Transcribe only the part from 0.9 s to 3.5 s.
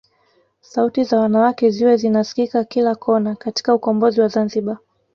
za wanawake ziwe zinasikika kila kona